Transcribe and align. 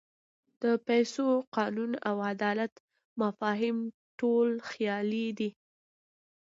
د 0.61 0.63
پیسو، 0.87 1.27
قانون 1.55 1.91
او 2.09 2.15
عدالت 2.31 2.73
مفاهیم 3.21 3.77
ټول 4.19 4.47
خیالي 4.69 5.27
دي. 5.37 5.49